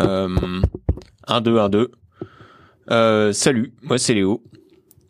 [0.00, 0.28] Euh,
[1.26, 1.90] 1, 2, 1, 2.
[2.90, 4.42] Euh, salut, moi c'est Léo.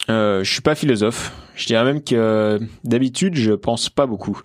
[0.08, 1.32] Euh, je suis pas philosophe.
[1.54, 4.40] Je dirais même que euh, d'habitude je pense pas beaucoup.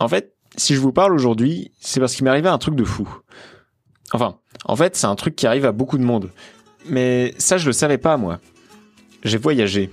[0.00, 2.84] En fait, si je vous parle aujourd'hui, c'est parce qu'il m'est arrivé un truc de
[2.84, 3.08] fou.
[4.12, 6.30] Enfin, en fait, c'est un truc qui arrive à beaucoup de monde.
[6.88, 8.38] Mais ça, je le savais pas, moi.
[9.24, 9.90] J'ai voyagé.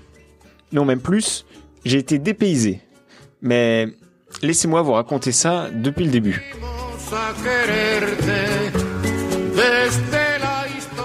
[0.72, 1.46] Non, même plus,
[1.86, 2.82] j'ai été dépaysé.
[3.42, 3.88] Mais
[4.42, 6.54] laissez-moi vous raconter ça depuis le début.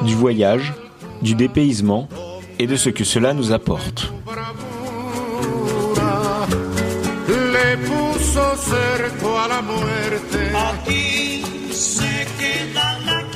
[0.03, 0.73] Du voyage,
[1.23, 2.09] du dépaysement
[2.59, 4.13] et de ce que cela nous apporte.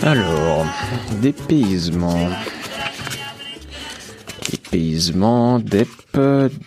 [0.03, 0.67] Alors,
[1.21, 2.29] dépaysement.
[4.51, 5.89] Dépaysement, dep,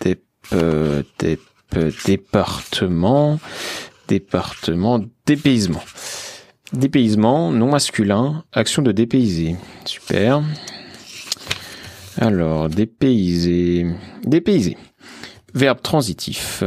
[0.00, 0.22] dep,
[1.18, 1.40] dep,
[2.06, 3.38] département,
[4.08, 5.82] département, dépaysement.
[6.72, 9.56] Dépaysement, non masculin, action de dépayser.
[9.84, 10.42] Super.
[12.18, 13.86] Alors, dépayser.
[14.24, 14.76] Dépayser.
[15.54, 16.64] Verbe transitif.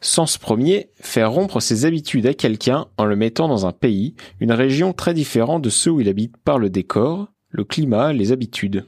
[0.00, 4.52] Sens premier, faire rompre ses habitudes à quelqu'un en le mettant dans un pays, une
[4.52, 8.86] région très différente de ceux où il habite par le décor, le climat, les habitudes.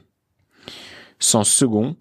[1.17, 1.95] Sens second,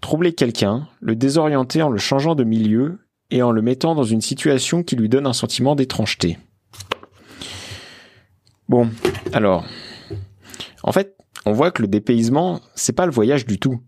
[0.00, 2.98] troubler quelqu'un, le désorienter en le changeant de milieu
[3.30, 6.38] et en le mettant dans une situation qui lui donne un sentiment d'étrangeté.
[8.70, 8.88] Bon,
[9.32, 9.66] alors,
[10.84, 13.80] en fait, on voit que le dépaysement, c'est pas le voyage du tout.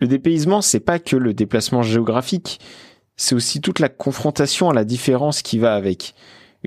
[0.00, 2.58] Le dépaysement, c'est pas que le déplacement géographique,
[3.14, 6.16] c'est aussi toute la confrontation à la différence qui va avec.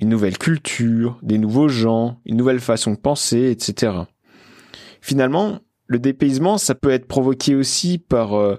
[0.02, 3.98] Une nouvelle culture, des nouveaux gens, une nouvelle façon de penser, etc.
[5.02, 8.58] Finalement, le dépaysement, ça peut être provoqué aussi par, euh,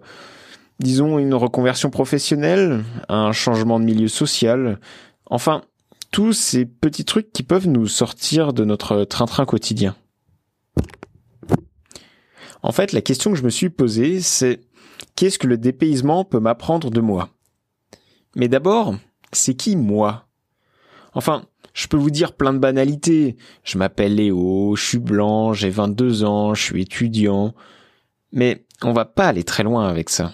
[0.80, 4.78] disons, une reconversion professionnelle, un changement de milieu social,
[5.24, 5.62] enfin,
[6.10, 9.96] tous ces petits trucs qui peuvent nous sortir de notre train-train quotidien.
[12.62, 14.60] En fait, la question que je me suis posée, c'est
[15.16, 17.30] qu'est-ce que le dépaysement peut m'apprendre de moi?
[18.36, 18.96] Mais d'abord,
[19.32, 20.26] c'est qui moi?
[21.14, 23.36] Enfin, je peux vous dire plein de banalités.
[23.64, 27.54] Je m'appelle Léo, je suis blanc, j'ai 22 ans, je suis étudiant.
[28.32, 30.32] Mais on va pas aller très loin avec ça.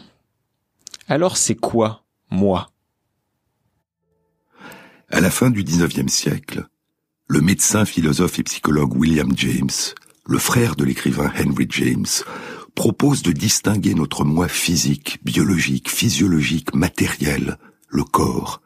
[1.08, 2.68] Alors c'est quoi, moi?
[5.16, 6.66] À la fin du XIXe siècle,
[7.26, 9.70] le médecin, philosophe et psychologue William James,
[10.26, 12.04] le frère de l'écrivain Henry James,
[12.74, 17.56] propose de distinguer notre moi physique, biologique, physiologique, matériel,
[17.88, 18.60] le corps,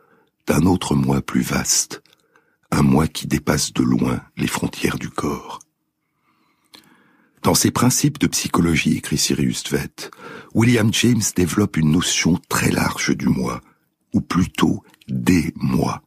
[0.48, 2.02] d'un autre moi plus vaste,
[2.72, 5.60] un moi qui dépasse de loin les frontières du corps.
[7.44, 10.10] Dans ses principes de psychologie, écrit Sirius Tvet,
[10.52, 13.60] William James développe une notion très large du moi,
[14.12, 16.02] ou plutôt des moi.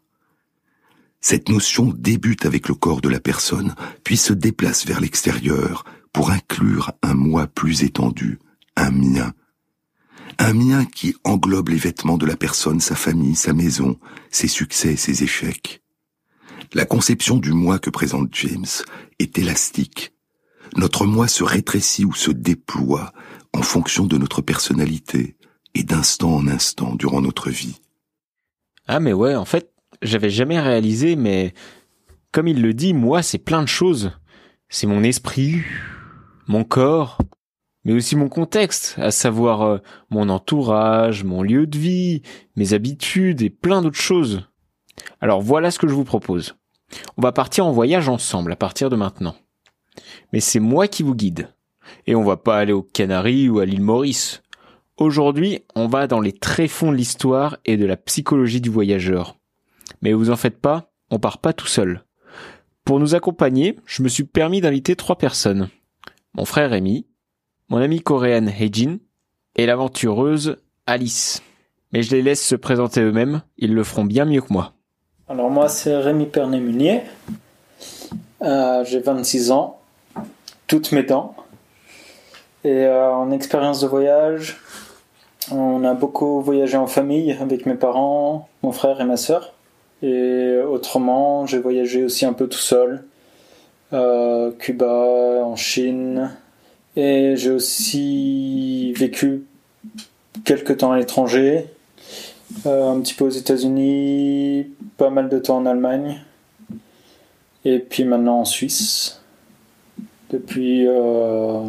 [1.23, 6.31] Cette notion débute avec le corps de la personne, puis se déplace vers l'extérieur pour
[6.31, 8.39] inclure un moi plus étendu,
[8.75, 9.33] un mien.
[10.38, 13.97] Un mien qui englobe les vêtements de la personne, sa famille, sa maison,
[14.31, 15.81] ses succès, ses échecs.
[16.73, 18.66] La conception du moi que présente James
[19.17, 20.13] est élastique.
[20.75, 23.13] Notre moi se rétrécit ou se déploie
[23.53, 25.38] en fonction de notre personnalité
[25.73, 27.79] et d'instant en instant durant notre vie.
[28.88, 29.72] Ah mais ouais, en fait,
[30.03, 31.53] j'avais jamais réalisé, mais
[32.31, 34.11] comme il le dit, moi, c'est plein de choses.
[34.69, 35.61] C'est mon esprit,
[36.47, 37.17] mon corps,
[37.85, 39.77] mais aussi mon contexte, à savoir euh,
[40.09, 42.21] mon entourage, mon lieu de vie,
[42.55, 44.47] mes habitudes et plein d'autres choses.
[45.21, 46.55] Alors voilà ce que je vous propose.
[47.17, 49.35] On va partir en voyage ensemble à partir de maintenant.
[50.31, 51.49] Mais c'est moi qui vous guide.
[52.07, 54.41] Et on va pas aller aux Canaries ou à l'île Maurice.
[54.97, 59.37] Aujourd'hui, on va dans les tréfonds de l'histoire et de la psychologie du voyageur.
[60.03, 62.03] Mais vous en faites pas, on part pas tout seul.
[62.83, 65.69] Pour nous accompagner, je me suis permis d'inviter trois personnes.
[66.33, 67.07] Mon frère Rémi,
[67.69, 68.97] mon amie coréenne Heijin
[69.55, 71.41] et l'aventureuse Alice.
[71.93, 74.73] Mais je les laisse se présenter eux-mêmes, ils le feront bien mieux que moi.
[75.29, 77.01] Alors moi c'est Rémi Pernet-Munier,
[78.41, 79.79] Euh, j'ai 26 ans,
[80.67, 81.35] toutes mes dents.
[82.65, 84.59] Et euh, en expérience de voyage,
[85.49, 89.52] on a beaucoup voyagé en famille avec mes parents, mon frère et ma sœur.
[90.03, 93.05] Et autrement, j'ai voyagé aussi un peu tout seul.
[93.94, 96.31] Euh, Cuba, en Chine.
[96.97, 99.44] Et j'ai aussi vécu
[100.44, 101.67] quelques temps à l'étranger.
[102.65, 104.67] Euh, un petit peu aux États-Unis,
[104.97, 106.21] pas mal de temps en Allemagne.
[107.63, 109.21] Et puis maintenant en Suisse.
[110.31, 111.61] Depuis euh,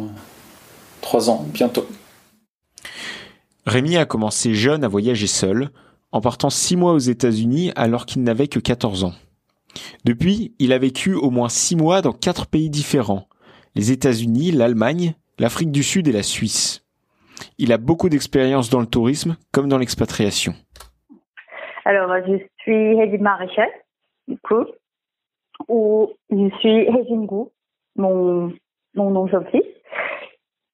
[0.99, 1.87] trois ans, bientôt.
[3.65, 5.69] Rémi a commencé jeune à voyager seul,
[6.15, 9.11] en partant six mois aux États-Unis alors qu'il n'avait que 14 ans.
[10.05, 13.27] Depuis, il a vécu au moins six mois dans quatre pays différents.
[13.75, 16.85] Les États-Unis, l'Allemagne, l'Afrique du Sud et la Suisse.
[17.57, 20.53] Il a beaucoup d'expérience dans le tourisme comme dans l'expatriation.
[21.83, 23.67] Alors, je suis Hedin Maréchal,
[24.29, 24.63] du coup,
[25.67, 27.51] ou je suis Hedin Gou,
[27.97, 28.53] mon,
[28.93, 29.63] mon nom gentil.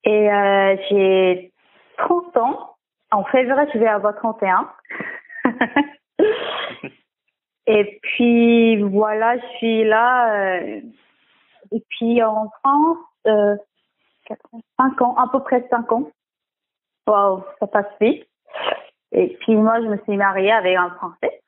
[0.03, 1.51] Et euh, j'ai
[1.97, 2.67] 30 ans.
[3.09, 4.69] En février, je vais avoir 31.
[7.67, 10.59] Et puis voilà, je suis là.
[10.59, 10.81] Euh,
[11.71, 12.97] et puis en France,
[13.27, 13.55] euh,
[14.77, 16.11] 5 ans, à peu près 5 ans.
[17.07, 18.27] Waouh, ça passe vite.
[19.11, 21.41] Et puis moi, je me suis mariée avec un Français.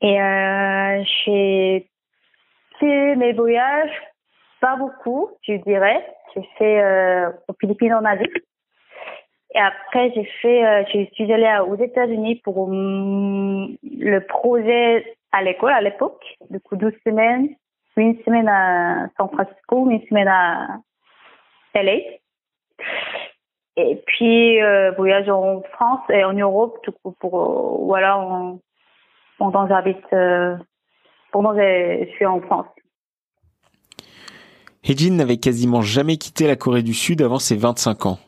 [0.00, 1.88] Et euh, j'ai
[2.78, 3.92] fait mes voyages,
[4.60, 6.04] pas beaucoup, je dirais.
[6.34, 8.28] J'ai fait euh, aux Philippines en Asie.
[9.54, 15.42] Et après, j'ai fait, euh, je suis allée aux États-Unis pour mm, le projet à
[15.42, 16.24] l'école à l'époque.
[16.50, 17.48] Du coup, 12 semaines,
[17.96, 20.80] une semaine à San Francisco, une semaine à
[21.74, 21.98] LA.
[23.76, 28.60] Et puis, euh, voyage en France et en Europe, tout coup, pour, euh, voilà, en,
[29.38, 30.56] pendant j'habite, euh,
[31.32, 32.66] pendant je suis en France.
[34.84, 38.18] Hejin n'avait quasiment jamais quitté la Corée du Sud avant ses 25 ans.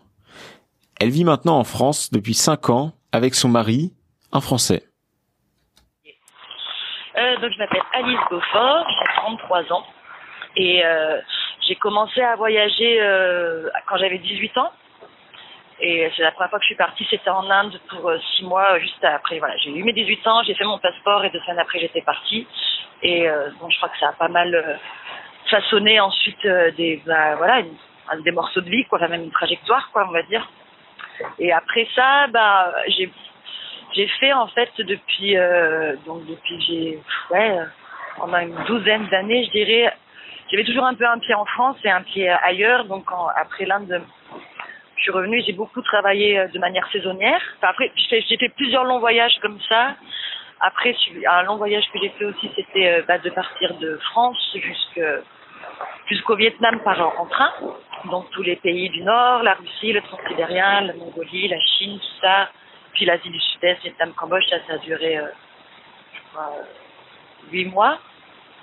[0.98, 3.92] Elle vit maintenant en France depuis 5 ans avec son mari,
[4.32, 4.82] un Français.
[7.16, 9.86] Euh, donc je m'appelle Alice Beaufort, j'ai 33 ans
[10.56, 11.18] et euh,
[11.66, 14.72] j'ai commencé à voyager euh, quand j'avais 18 ans.
[15.80, 18.78] Et c'est la première fois que je suis partie, c'était en Inde pour 6 mois,
[18.78, 19.38] juste après.
[19.38, 22.00] Voilà, j'ai eu mes 18 ans, j'ai fait mon passeport et deux semaines après j'étais
[22.00, 22.46] partie.
[23.02, 23.28] Et
[23.60, 24.80] donc je crois que ça a pas mal
[25.50, 27.62] façonné ensuite des bah, voilà
[28.24, 30.48] des morceaux de vie, quoi, même une trajectoire, quoi, on va dire.
[31.38, 33.10] Et après ça, bah j'ai
[33.94, 36.98] j'ai fait en fait depuis euh, donc depuis j'ai
[37.30, 37.58] ouais
[38.16, 39.92] pendant une douzaine d'années je dirais
[40.50, 42.84] j'avais toujours un peu un pied en France et un pied ailleurs.
[42.84, 44.02] Donc après l'Inde
[44.96, 47.40] je suis revenue j'ai beaucoup travaillé euh, de manière saisonnière.
[47.62, 49.94] Après j'ai fait plusieurs longs voyages comme ça.
[50.60, 50.94] Après
[51.30, 54.56] un long voyage que j'ai fait aussi c'était euh, bah, de partir de France
[56.08, 57.50] jusqu'au Vietnam par en train
[58.10, 62.20] donc tous les pays du Nord la Russie le Transsibérien la Mongolie la Chine tout
[62.20, 62.48] ça
[62.96, 65.26] puis l'Asie du Sud-Est, Vietnam, Cambodge, ça, ça a duré, euh,
[66.14, 66.52] je crois,
[67.52, 67.98] huit mois.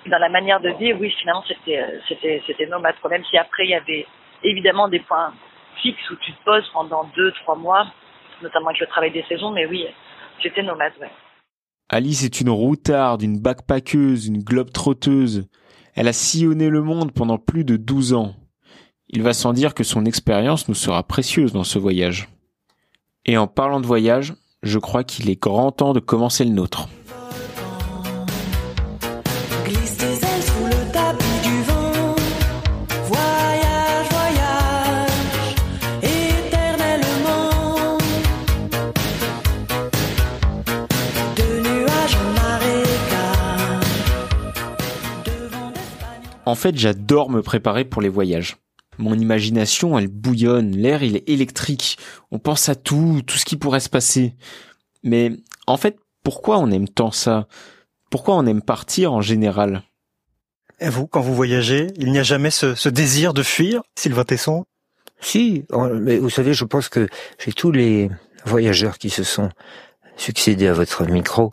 [0.06, 2.96] Dans la manière de vivre, oui, finalement, c'était, euh, c'était, c'était nomade.
[3.08, 4.06] Même si après, il y avait
[4.42, 5.32] évidemment des points
[5.82, 7.86] fixes où tu te poses pendant deux, trois mois,
[8.42, 9.86] notamment avec le travail des saisons, mais oui,
[10.40, 11.10] j'étais nomade, ouais.
[11.90, 15.48] Alice est une routarde, une backpackeuse, une globe-trotteuse.
[15.94, 18.34] Elle a sillonné le monde pendant plus de 12 ans.
[19.08, 22.28] Il va sans dire que son expérience nous sera précieuse dans ce voyage.
[23.26, 26.88] Et en parlant de voyage, je crois qu'il est grand temps de commencer le nôtre.
[46.54, 48.58] En fait, j'adore me préparer pour les voyages.
[48.98, 51.98] Mon imagination, elle bouillonne, l'air, il est électrique.
[52.30, 54.36] On pense à tout, tout ce qui pourrait se passer.
[55.02, 55.32] Mais
[55.66, 57.48] en fait, pourquoi on aime tant ça?
[58.08, 59.82] Pourquoi on aime partir en général?
[60.78, 64.64] Et vous, quand vous voyagez, il n'y a jamais ce, désir de fuir, Sylvain Tesson?
[65.20, 65.64] Si,
[66.00, 68.10] mais vous savez, je pense que chez tous les
[68.44, 69.48] voyageurs qui se sont
[70.16, 71.50] succédés à votre micro,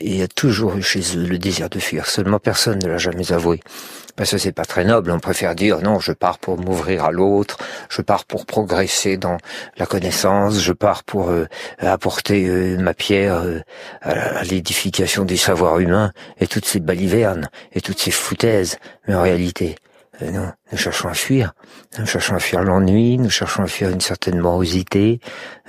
[0.00, 2.06] il y a toujours eu chez eux le désir de fuir.
[2.06, 3.60] Seulement personne ne l'a jamais avoué
[4.16, 5.10] parce que c'est pas très noble.
[5.10, 7.58] On préfère dire non, je pars pour m'ouvrir à l'autre,
[7.88, 9.38] je pars pour progresser dans
[9.76, 11.46] la connaissance, je pars pour euh,
[11.78, 13.60] apporter euh, ma pierre euh,
[14.02, 18.78] à l'édification des savoirs humains et toutes ces balivernes et toutes ces foutaises.
[19.08, 19.76] Mais en réalité,
[20.20, 21.52] non, nous cherchons à fuir.
[21.98, 25.20] Nous cherchons à fuir l'ennui, nous cherchons à fuir une certaine morosité,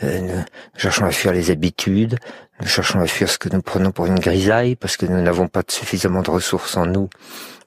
[0.03, 0.43] nous
[0.77, 2.19] cherchons à fuir les habitudes,
[2.63, 5.49] nous cherchons à fuir ce que nous prenons pour une grisaille parce que nous n'avons
[5.49, 7.09] pas suffisamment de ressources en nous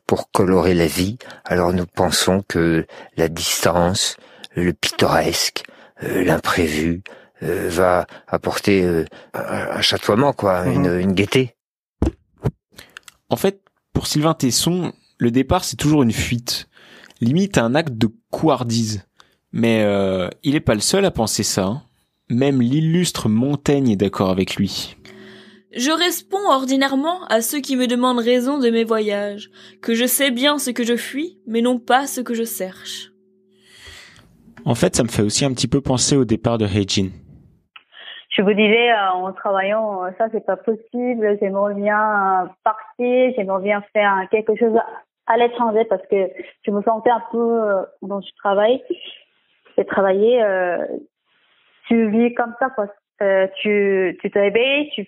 [0.06, 2.86] pour colorer la vie, alors nous pensons que
[3.16, 4.16] la distance,
[4.54, 5.64] le pittoresque,
[6.02, 7.02] euh, l'imprévu
[7.42, 10.72] euh, va apporter euh, un, chatoiement, quoi, mhm.
[10.72, 11.56] une, une gaieté.
[13.28, 13.60] En fait,
[13.92, 16.68] pour Sylvain Tesson, le départ c'est toujours une fuite,
[17.20, 19.02] limite un acte de couardise.
[19.52, 19.86] Mais
[20.42, 21.64] il n'est pas le seul à penser ça.
[21.64, 21.82] Hein.
[22.28, 24.96] Même l'illustre Montaigne est d'accord avec lui.
[25.72, 29.48] Je réponds ordinairement à ceux qui me demandent raison de mes voyages,
[29.80, 33.12] que je sais bien ce que je fuis, mais non pas ce que je cherche.
[34.64, 37.10] En fait, ça me fait aussi un petit peu penser au départ de Heijin.
[38.30, 43.32] je me disais euh, en travaillant, euh, ça c'est pas possible, j'aimerais bien euh, partir,
[43.36, 44.76] j'aimerais bien faire quelque chose
[45.28, 46.28] à l'étranger parce que
[46.62, 47.60] je me sentais un peu
[48.02, 48.82] dans ce travail.
[49.78, 50.42] J'ai travaillé,
[51.86, 52.86] tu vis comme ça quoi.
[53.60, 55.06] tu, tu te réveilles, tu,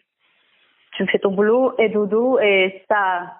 [0.96, 3.38] tu fais ton boulot et dodo et ça,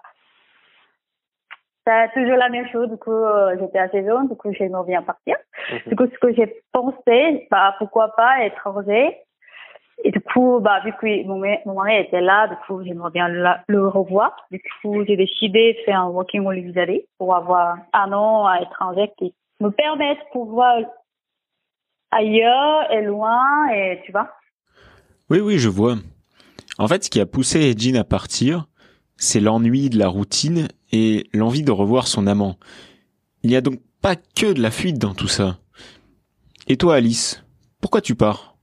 [1.88, 2.88] c'est toujours la même chose.
[2.90, 3.24] Du coup,
[3.58, 5.36] j'étais assez jeune, du coup, j'aimerais bien partir.
[5.70, 5.78] Mhm.
[5.86, 9.16] Du coup, ce que j'ai pensé, bah, pourquoi pas étranger.
[10.04, 13.28] Et du coup, bah, vu que mon, mon mari était là, du coup, j'aimerais bien
[13.28, 14.36] le revoir.
[14.50, 19.10] Du coup, j'ai décidé de faire un working holiday pour avoir un an à l'étranger
[19.18, 20.78] qui me permette de pouvoir
[22.10, 24.30] ailleurs et loin, et tu vois.
[25.30, 25.96] Oui, oui, je vois.
[26.78, 28.66] En fait, ce qui a poussé Jean à partir,
[29.16, 32.56] c'est l'ennui de la routine et l'envie de revoir son amant.
[33.42, 35.58] Il n'y a donc pas que de la fuite dans tout ça.
[36.68, 37.44] Et toi, Alice,
[37.80, 38.54] pourquoi tu pars?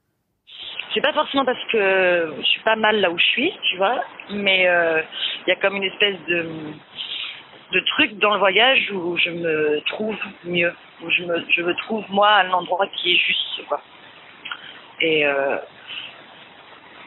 [0.93, 4.01] C'est pas forcément parce que je suis pas mal là où je suis, tu vois,
[4.31, 5.01] mais euh,
[5.45, 6.45] il y a comme une espèce de
[7.71, 10.71] de truc dans le voyage où je me trouve mieux,
[11.01, 13.81] où je me je me trouve moi à un endroit qui est juste, quoi.
[15.01, 15.57] Et euh,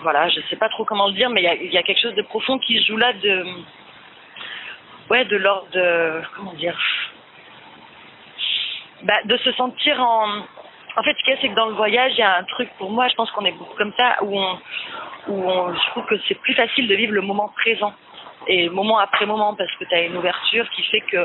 [0.02, 2.22] voilà, je sais pas trop comment le dire, mais il y a, quelque chose de
[2.22, 3.44] profond qui joue là de
[5.10, 6.78] ouais de l'ordre de comment dire
[9.02, 10.42] bah, de se sentir en
[10.98, 12.42] en fait, ce qu'il y a, c'est que dans le voyage, il y a un
[12.42, 14.58] truc pour moi, je pense qu'on est beaucoup comme ça, où on,
[15.28, 17.92] où on, je trouve que c'est plus facile de vivre le moment présent
[18.48, 21.18] et moment après moment parce que tu as une ouverture qui fait que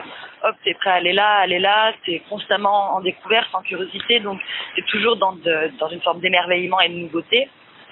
[0.43, 3.61] hop tu es prêt à aller là aller là tu es constamment en découverte en
[3.61, 4.39] curiosité donc
[4.75, 5.35] tu es toujours dans
[5.79, 7.49] dans une forme d'émerveillement et de nouveauté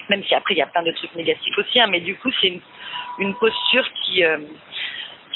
[0.10, 2.30] même si après il y a plein de trucs négatifs aussi hein, mais du coup
[2.42, 2.62] c'est une,
[3.20, 4.38] une posture qui euh,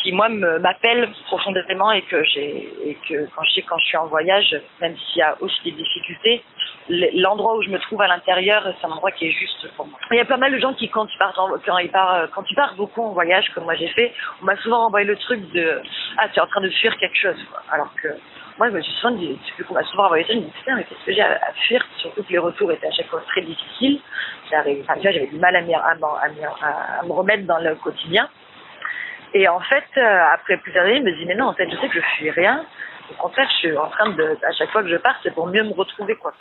[0.01, 4.07] qui moi m'appelle profondément et que j'ai et que quand je quand je suis en
[4.07, 6.43] voyage, même s'il y a aussi des difficultés,
[6.89, 9.99] l'endroit où je me trouve à l'intérieur, c'est un endroit qui est juste pour moi.
[10.11, 11.33] Il y a pas mal de gens qui quand tu pars
[11.65, 14.55] quand ils partent quand tu pars beaucoup en voyage comme moi j'ai fait, on m'a
[14.57, 15.81] souvent envoyé le truc de
[16.17, 17.37] ah tu es en train de fuir quelque chose
[17.71, 18.09] alors que
[18.57, 19.37] moi, je me suis souvent dit,
[19.67, 21.85] qu'on m'a souvent envoyé ça, je me dis, mais qu'est-ce que j'ai à, fuir?
[21.97, 23.99] Surtout que les retours étaient à chaque fois très difficiles.
[24.49, 28.29] J'avais du mal à, me remettre dans le quotidien.
[29.35, 31.75] Et en fait, euh, après plusieurs années, je me dis, mais non, en fait, je
[31.75, 32.65] sais que je fuis rien.
[33.11, 35.47] Au contraire, je suis en train de, à chaque fois que je pars, c'est pour
[35.47, 36.33] mieux me retrouver, quoi.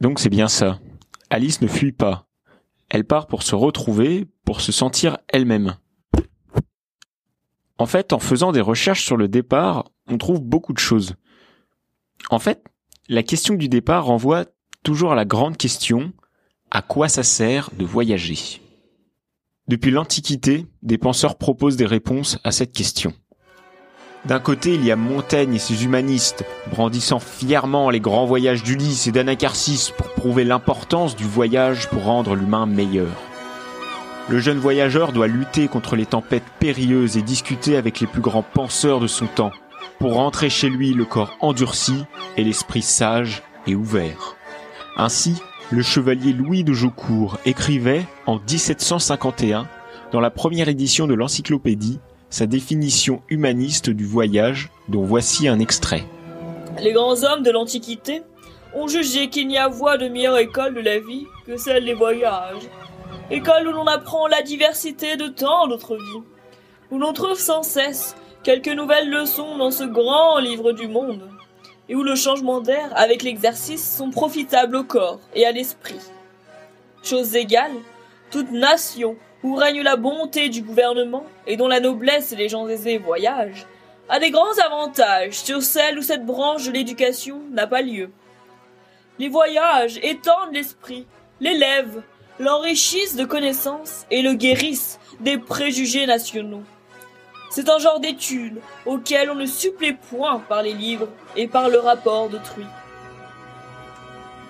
[0.00, 0.78] Donc c'est bien ça.
[1.30, 2.26] Alice ne fuit pas.
[2.90, 5.74] Elle part pour se retrouver, pour se sentir elle-même.
[7.76, 11.16] En fait, en faisant des recherches sur le départ, on trouve beaucoup de choses.
[12.30, 12.62] En fait,
[13.08, 14.44] la question du départ renvoie
[14.84, 16.12] toujours à la grande question,
[16.70, 18.60] à quoi ça sert de voyager?
[19.68, 23.12] Depuis l'Antiquité, des penseurs proposent des réponses à cette question.
[24.24, 29.06] D'un côté, il y a Montaigne et ses humanistes, brandissant fièrement les grands voyages d'Ulysse
[29.06, 33.14] et d'Anacharsis pour prouver l'importance du voyage pour rendre l'humain meilleur.
[34.28, 38.42] Le jeune voyageur doit lutter contre les tempêtes périlleuses et discuter avec les plus grands
[38.42, 39.52] penseurs de son temps,
[39.98, 42.04] pour rentrer chez lui le corps endurci
[42.36, 44.36] et l'esprit sage et ouvert.
[44.96, 49.68] Ainsi, le chevalier Louis de Jaucourt écrivait, en 1751,
[50.12, 56.04] dans la première édition de l'encyclopédie, sa définition humaniste du voyage, dont voici un extrait.
[56.82, 58.22] Les grands hommes de l'Antiquité
[58.74, 61.94] ont jugé qu'il n'y a voie de meilleure école de la vie que celle des
[61.94, 62.68] voyages.
[63.30, 66.22] École où l'on apprend la diversité de tant d'autres vies,
[66.90, 71.28] où l'on trouve sans cesse quelques nouvelles leçons dans ce grand livre du monde
[71.88, 76.00] et où le changement d'air avec l'exercice sont profitables au corps et à l'esprit.
[77.02, 77.76] Chose égale,
[78.30, 82.68] toute nation où règne la bonté du gouvernement et dont la noblesse et les gens
[82.68, 83.66] aisés voyagent,
[84.08, 88.10] a des grands avantages sur celle où cette branche de l'éducation n'a pas lieu.
[89.18, 91.06] Les voyages étendent l'esprit,
[91.40, 92.02] l'élèvent,
[92.38, 96.62] l'enrichissent de connaissances et le guérissent des préjugés nationaux.
[97.50, 101.78] C'est un genre d'étude auquel on ne supplée point par les livres et par le
[101.78, 102.64] rapport d'autrui.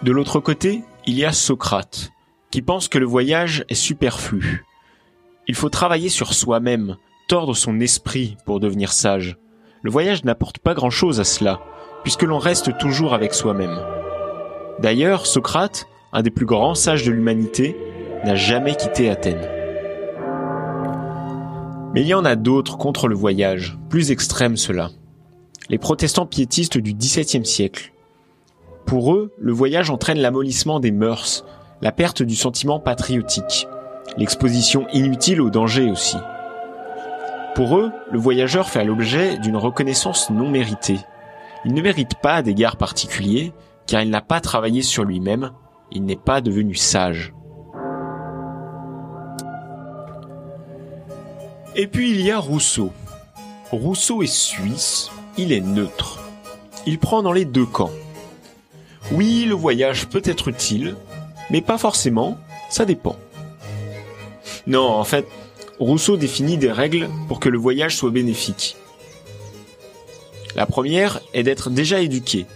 [0.03, 2.11] De l'autre côté, il y a Socrate,
[2.51, 4.65] qui pense que le voyage est superflu.
[5.47, 6.97] Il faut travailler sur soi-même,
[7.29, 9.37] tordre son esprit pour devenir sage.
[9.83, 11.61] Le voyage n'apporte pas grand-chose à cela,
[12.03, 13.79] puisque l'on reste toujours avec soi-même.
[14.81, 17.77] D'ailleurs, Socrate, un des plus grands sages de l'humanité,
[18.25, 19.58] n'a jamais quitté Athènes.
[21.95, 24.91] Mais il y en a d'autres contre le voyage, plus extrêmes ceux-là.
[25.71, 27.93] Les protestants piétistes du XVIIe siècle.
[28.87, 31.45] Pour eux, le voyage entraîne l'amollissement des mœurs,
[31.81, 33.67] la perte du sentiment patriotique,
[34.17, 36.17] l'exposition inutile au danger aussi.
[37.55, 41.01] Pour eux, le voyageur fait l'objet d'une reconnaissance non méritée.
[41.65, 43.53] Il ne mérite pas d'égards particuliers,
[43.87, 45.53] car il n'a pas travaillé sur lui-même,
[45.91, 47.33] il n'est pas devenu sage.
[51.81, 52.93] Et puis il y a Rousseau.
[53.71, 56.19] Rousseau est suisse, il est neutre.
[56.87, 57.93] Il prend dans les deux camps.
[59.13, 60.97] Oui, le voyage peut être utile,
[61.51, 62.37] mais pas forcément,
[62.69, 63.15] ça dépend.
[64.67, 65.25] Non, en fait,
[65.79, 68.77] Rousseau définit des règles pour que le voyage soit bénéfique.
[70.57, 72.47] La première est d'être déjà éduqué,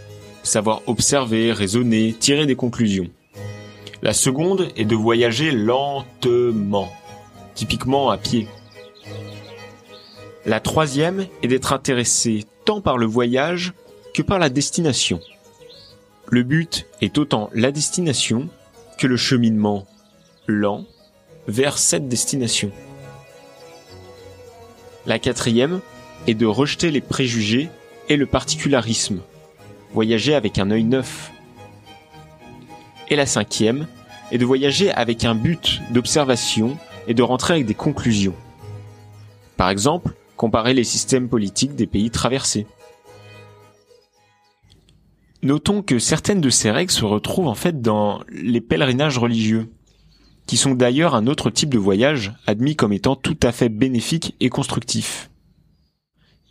[0.42, 3.06] savoir observer, raisonner, tirer des conclusions.
[4.02, 6.92] La seconde est de voyager lentement,
[7.54, 8.48] typiquement à pied.
[10.44, 13.74] La troisième est d'être intéressé tant par le voyage
[14.12, 15.20] que par la destination.
[16.28, 18.48] Le but est autant la destination
[18.98, 19.86] que le cheminement
[20.48, 20.84] lent
[21.46, 22.72] vers cette destination.
[25.06, 25.80] La quatrième
[26.26, 27.68] est de rejeter les préjugés
[28.08, 29.20] et le particularisme,
[29.92, 31.30] voyager avec un œil neuf.
[33.10, 33.86] Et la cinquième
[34.32, 38.34] est de voyager avec un but d'observation et de rentrer avec des conclusions.
[39.56, 42.66] Par exemple, comparer les systèmes politiques des pays traversés.
[45.40, 49.70] Notons que certaines de ces règles se retrouvent en fait dans les pèlerinages religieux,
[50.48, 54.34] qui sont d'ailleurs un autre type de voyage admis comme étant tout à fait bénéfique
[54.40, 55.30] et constructif.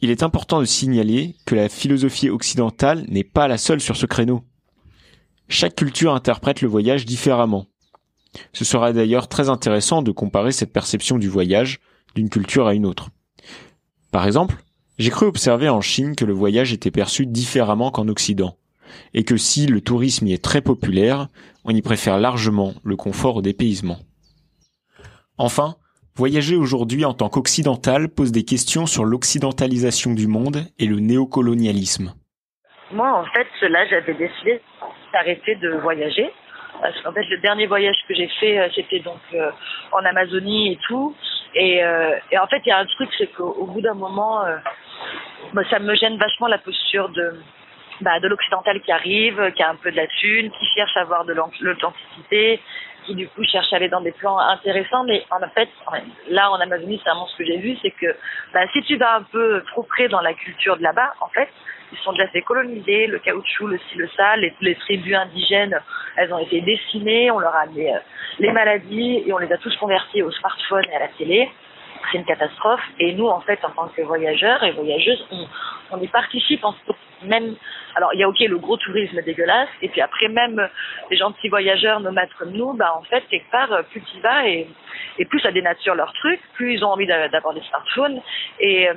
[0.01, 4.05] Il est important de signaler que la philosophie occidentale n'est pas la seule sur ce
[4.05, 4.45] créneau.
[5.49, 7.67] Chaque culture interprète le voyage différemment.
[8.53, 11.81] Ce sera d'ailleurs très intéressant de comparer cette perception du voyage
[12.15, 13.09] d'une culture à une autre.
[14.11, 14.55] Par exemple,
[14.99, 18.55] j'ai cru observer en Chine que le voyage était perçu différemment qu'en Occident,
[19.13, 21.27] et que si le tourisme y est très populaire,
[21.63, 23.97] on y préfère largement le confort au dépaysement.
[25.37, 25.75] Enfin,
[26.15, 32.13] voyager aujourd'hui en tant qu'occidental pose des questions sur l'occidentalisation du monde et le néocolonialisme.
[32.91, 34.61] Moi, en fait, là, j'avais décidé
[35.13, 36.29] d'arrêter de voyager.
[36.81, 39.51] Parce qu'en fait, le dernier voyage que j'ai fait, euh, c'était donc euh,
[39.91, 41.15] en Amazonie et tout.
[41.55, 44.45] Et, euh, et en fait, il y a un truc, c'est qu'au bout d'un moment,
[44.45, 44.57] euh,
[45.53, 47.33] bah, ça me gêne vachement la posture de,
[48.01, 51.01] bah, de l'occidental qui arrive, qui a un peu de la thune, qui cherche à
[51.01, 52.61] avoir de l'authenticité,
[53.05, 55.03] qui du coup cherche à aller dans des plans intéressants.
[55.03, 55.69] Mais en fait,
[56.29, 58.15] là en Amazonie, c'est vraiment ce que j'ai vu, c'est que
[58.53, 61.49] bah, si tu vas un peu trop près dans la culture de là-bas, en fait,
[61.91, 65.77] ils sont déjà fait coloniser, le caoutchouc, le ci, le ça, les, tribus indigènes,
[66.15, 67.97] elles ont été décimées, on leur a mis euh,
[68.39, 71.49] les maladies et on les a tous convertis au smartphone et à la télé.
[72.11, 72.81] C'est une catastrophe.
[72.99, 75.23] Et nous, en fait, en tant que voyageurs et voyageuses,
[75.91, 76.73] on, y participe en
[77.23, 77.55] même.
[77.95, 80.67] Alors, il y a ok le gros tourisme dégueulasse, et puis après même
[81.09, 84.65] les gentils voyageurs nomades comme nous, bah en fait quelque part plus tu vas et,
[85.19, 88.21] et plus ça dénature leur truc, plus ils ont envie d'avoir des smartphones
[88.61, 88.87] et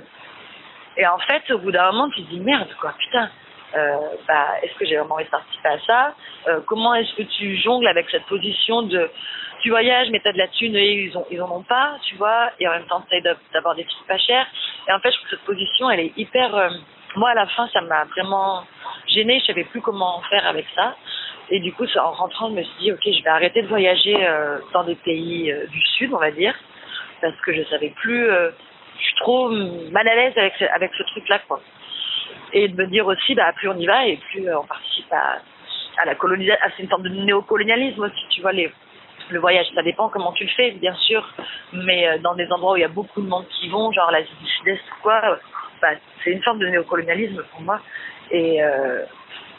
[0.96, 3.30] et en fait, au bout d'un moment, tu te dis merde, quoi, putain.
[3.76, 3.96] Euh,
[4.28, 6.14] bah, est-ce que j'ai vraiment envie de participer à ça?
[6.46, 9.10] Euh, Comment est-ce que tu jongles avec cette position de
[9.62, 12.14] tu voyages mais t'as de la thune et ils ont ils en ont pas, tu
[12.16, 14.46] vois, et en même temps t'essayes d'avoir des trucs pas chers.
[14.88, 16.54] Et en fait, je trouve que cette position, elle est hyper.
[16.54, 16.68] Euh,
[17.16, 18.64] moi, à la fin, ça m'a vraiment
[19.08, 19.40] gênée.
[19.40, 20.94] Je savais plus comment faire avec ça.
[21.50, 24.16] Et du coup, en rentrant, je me suis dit, ok, je vais arrêter de voyager
[24.26, 26.54] euh, dans des pays euh, du sud, on va dire,
[27.20, 28.28] parce que je savais plus.
[28.94, 29.48] Euh, je suis trop
[29.90, 31.60] mal à l'aise avec ce, avec ce truc-là, quoi.
[32.52, 35.38] Et de me dire aussi, bah, plus on y va et plus on participe à,
[35.98, 36.60] à la colonisation.
[36.76, 38.72] C'est une forme de néocolonialisme aussi, tu vois, les,
[39.30, 39.66] le voyage.
[39.74, 41.26] Ça dépend comment tu le fais, bien sûr,
[41.72, 44.28] mais dans des endroits où il y a beaucoup de monde qui vont, genre l'Asie
[44.40, 45.38] du Sud-Est ou quoi,
[45.82, 45.88] bah,
[46.22, 47.80] c'est une forme de néocolonialisme pour moi.
[48.30, 49.04] Et, euh,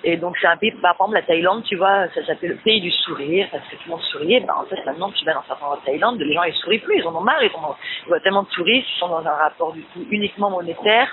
[0.07, 2.57] et donc c'est un pays, bah, par exemple la Thaïlande, tu vois, ça s'appelle le
[2.57, 4.39] pays du sourire, parce que tout le monde souriait.
[4.41, 6.79] Bah, en fait, maintenant, tu vas dans certains endroits de Thaïlande, les gens ils sourient
[6.79, 7.73] plus, ils en ont marre, ils, ont,
[8.07, 11.09] voient tellement de touristes, ils sont dans un rapport du coup uniquement monétaire.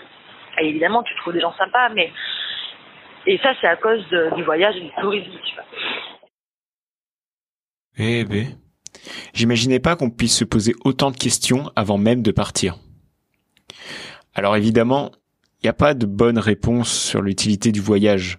[0.61, 2.12] Et évidemment, tu trouves des gens sympas, mais
[3.26, 4.05] et ça c'est à cause
[4.37, 5.64] du voyage et du tourisme, tu vois.
[7.96, 8.46] Eh ben,
[9.33, 12.76] j'imaginais pas qu'on puisse se poser autant de questions avant même de partir.
[14.35, 15.12] Alors évidemment,
[15.62, 18.38] il n'y a pas de bonne réponse sur l'utilité du voyage,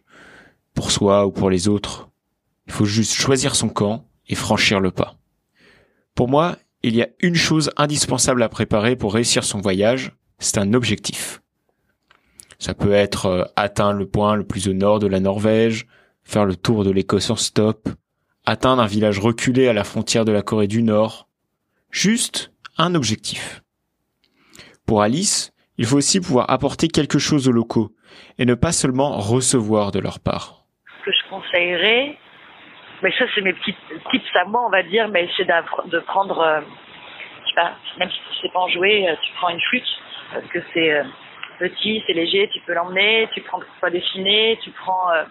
[0.73, 2.09] pour soi ou pour les autres.
[2.67, 5.15] Il faut juste choisir son camp et franchir le pas.
[6.15, 10.57] Pour moi, il y a une chose indispensable à préparer pour réussir son voyage, c'est
[10.57, 11.41] un objectif.
[12.59, 15.87] Ça peut être euh, atteindre le point le plus au nord de la Norvège,
[16.23, 17.89] faire le tour de l'Écosse en stop,
[18.45, 21.27] atteindre un village reculé à la frontière de la Corée du Nord.
[21.89, 23.63] Juste un objectif.
[24.85, 27.95] Pour Alice, il faut aussi pouvoir apporter quelque chose aux locaux
[28.37, 30.62] et ne pas seulement recevoir de leur part.
[31.03, 32.17] Que je conseillerais,
[33.01, 33.75] mais ça c'est mes petits
[34.11, 36.61] tips à moi on va dire, mais c'est de prendre, euh,
[37.43, 39.87] je sais pas, même si tu sais pas en jouer, tu prends une flûte
[40.33, 41.03] parce que c'est euh,
[41.59, 45.23] petit, c'est léger, tu peux l'emmener, tu prends quoi dessiner, tu prends euh,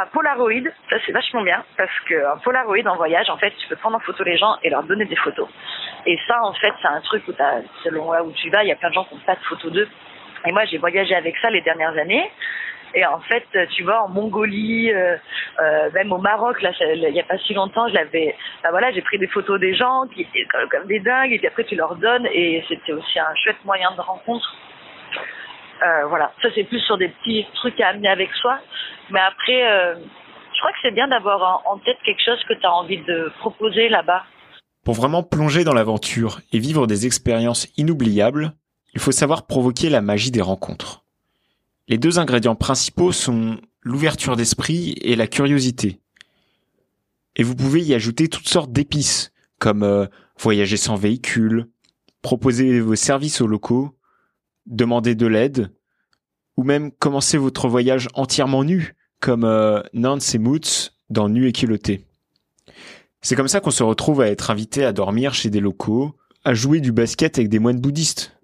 [0.00, 3.76] un Polaroid, ça c'est vachement bien parce qu'un Polaroid en voyage, en fait, tu peux
[3.76, 5.48] prendre en photo les gens et leur donner des photos.
[6.06, 7.32] Et ça, en fait, c'est un truc où
[7.84, 9.44] selon là où tu vas, il y a plein de gens qui n'ont pas de
[9.44, 9.88] photos d'eux.
[10.46, 12.30] Et moi, j'ai voyagé avec ça les dernières années.
[12.96, 15.16] Et en fait, tu vois, en Mongolie, euh,
[15.60, 18.34] euh, même au Maroc, là, il n'y a pas si longtemps, je l'avais.
[18.62, 21.46] Bah voilà, j'ai pris des photos des gens qui étaient comme, des dingues, et puis
[21.46, 24.50] après tu leur donnes, et c'était aussi un chouette moyen de rencontre.
[25.86, 28.60] Euh, voilà, ça c'est plus sur des petits trucs à amener avec soi.
[29.10, 29.96] Mais après, euh,
[30.54, 33.02] je crois que c'est bien d'avoir en, en tête quelque chose que tu as envie
[33.02, 34.24] de proposer là-bas.
[34.86, 38.52] Pour vraiment plonger dans l'aventure et vivre des expériences inoubliables,
[38.94, 41.02] il faut savoir provoquer la magie des rencontres.
[41.88, 46.00] Les deux ingrédients principaux sont l'ouverture d'esprit et la curiosité.
[47.36, 50.06] Et vous pouvez y ajouter toutes sortes d'épices, comme euh,
[50.38, 51.68] voyager sans véhicule,
[52.22, 53.96] proposer vos services aux locaux,
[54.66, 55.70] demander de l'aide,
[56.56, 61.52] ou même commencer votre voyage entièrement nu, comme euh, Nance et Moots dans Nu et
[61.52, 62.04] culotté.
[63.22, 66.54] C'est comme ça qu'on se retrouve à être invité à dormir chez des locaux, à
[66.54, 68.36] jouer du basket avec des moines bouddhistes.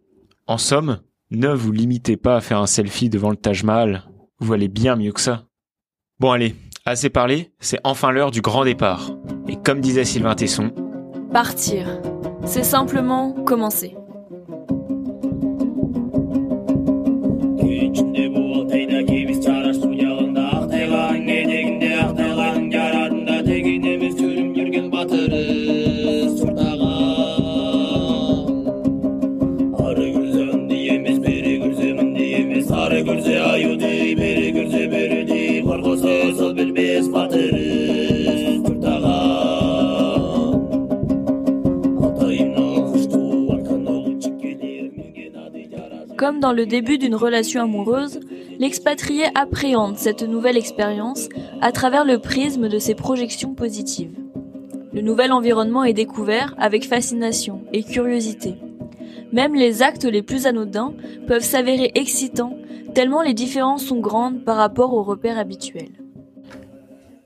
[0.47, 1.01] En somme,
[1.33, 4.05] ne vous limitez pas à faire un selfie devant le Taj Mahal.
[4.38, 5.45] Vous valez bien mieux que ça.
[6.21, 9.11] Bon allez, assez parlé, c'est enfin l'heure du grand départ.
[9.49, 10.73] Et comme disait Sylvain Tesson,
[11.33, 12.01] Partir.
[12.45, 13.97] C'est simplement commencer.
[46.23, 48.21] Comme dans le début d'une relation amoureuse,
[48.61, 51.29] l'expatrié appréhende cette nouvelle expérience
[51.61, 54.17] à travers le prisme de ses projections positives.
[54.93, 58.55] Le nouvel environnement est découvert avec fascination et curiosité.
[59.33, 60.95] Même les actes les plus anodins
[61.27, 62.57] peuvent s'avérer excitants
[62.95, 65.91] tellement les différences sont grandes par rapport aux repères habituels.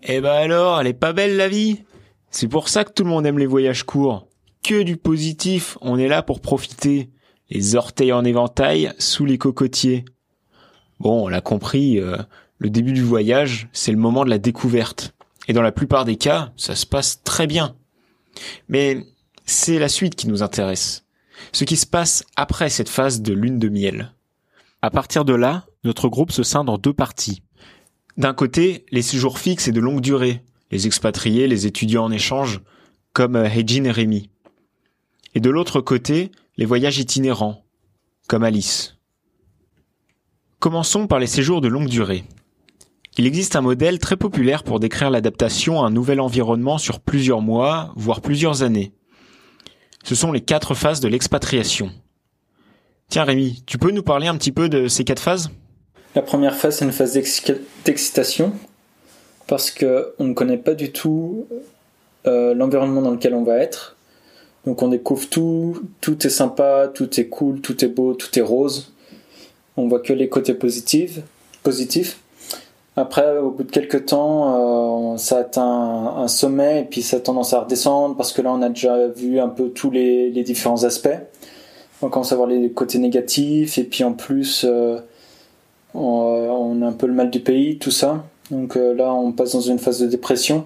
[0.04, 1.82] Eh ben alors, elle est pas belle la vie
[2.30, 4.26] C'est pour ça que tout le monde aime les voyages courts.
[4.62, 7.10] Que du positif, on est là pour profiter.
[7.50, 10.04] Les orteils en éventail sous les cocotiers.
[10.98, 12.16] Bon, on l'a compris, euh,
[12.58, 15.14] le début du voyage, c'est le moment de la découverte.
[15.48, 17.76] Et dans la plupart des cas, ça se passe très bien.
[18.68, 19.06] Mais
[19.44, 21.04] c'est la suite qui nous intéresse.
[21.52, 24.12] Ce qui se passe après cette phase de lune de miel.
[24.82, 27.42] À partir de là, notre groupe se scinde en deux parties.
[28.16, 32.60] D'un côté, les séjours fixes et de longue durée, les expatriés, les étudiants en échange,
[33.12, 34.30] comme euh, Heijin et Rémi.
[35.34, 37.64] Et de l'autre côté, les voyages itinérants,
[38.28, 38.96] comme Alice.
[40.58, 42.24] Commençons par les séjours de longue durée.
[43.18, 47.40] Il existe un modèle très populaire pour décrire l'adaptation à un nouvel environnement sur plusieurs
[47.40, 48.92] mois, voire plusieurs années.
[50.04, 51.90] Ce sont les quatre phases de l'expatriation.
[53.08, 55.50] Tiens Rémi, tu peux nous parler un petit peu de ces quatre phases?
[56.14, 58.52] La première phase, c'est une phase d'exci- d'excitation
[59.46, 61.46] parce que on ne connaît pas du tout
[62.26, 63.95] euh, l'environnement dans lequel on va être.
[64.66, 68.42] Donc on découvre tout, tout est sympa, tout est cool, tout est beau, tout est
[68.42, 68.92] rose.
[69.76, 71.20] On voit que les côtés positifs.
[71.62, 72.18] positifs.
[72.96, 77.20] Après, au bout de quelques temps, euh, ça atteint un, sommet et puis ça a
[77.20, 80.82] tendance à redescendre parce que là, on a déjà vu un peu tous les, différents
[80.84, 81.18] aspects.
[82.02, 84.98] On commence à voir les côtés négatifs et puis en plus, euh,
[85.94, 88.24] on, on a un peu le mal du pays, tout ça.
[88.50, 90.64] Donc euh, là, on passe dans une phase de dépression.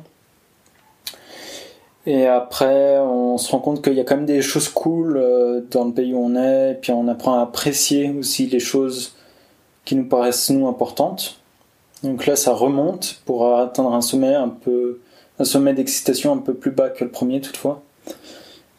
[2.07, 5.61] Et après, on se rend compte qu'il y a quand même des choses cool euh,
[5.71, 9.15] dans le pays où on est, et puis on apprend à apprécier aussi les choses
[9.85, 11.41] qui nous paraissent nous importantes.
[12.03, 15.01] Donc là, ça remonte pour atteindre un sommet un peu,
[15.39, 17.83] un sommet d'excitation un peu plus bas que le premier toutefois.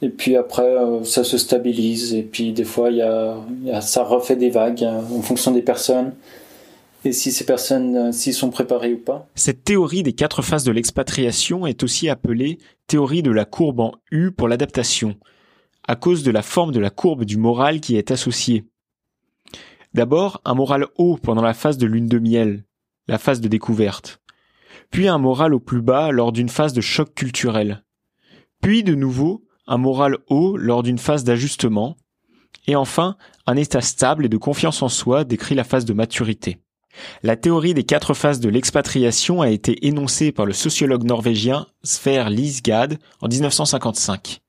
[0.02, 4.04] Et puis après, euh, ça se stabilise, et puis des fois, il y a, ça
[4.04, 6.14] refait des vagues euh, en fonction des personnes,
[7.04, 9.28] et si ces personnes, euh, s'ils sont préparés ou pas.
[9.36, 13.94] Cette théorie des quatre phases de l'expatriation est aussi appelée théorie de la courbe en
[14.12, 15.18] U pour l'adaptation,
[15.88, 18.66] à cause de la forme de la courbe du moral qui est associée.
[19.94, 22.66] D'abord, un moral haut pendant la phase de lune de miel,
[23.08, 24.22] la phase de découverte,
[24.90, 27.84] puis un moral au plus bas lors d'une phase de choc culturel,
[28.62, 31.98] puis de nouveau un moral haut lors d'une phase d'ajustement,
[32.68, 36.61] et enfin un état stable et de confiance en soi décrit la phase de maturité.
[37.23, 42.30] La théorie des quatre phases de l'expatriation a été énoncée par le sociologue norvégien Sverre
[42.30, 44.41] Lisgad en 1955.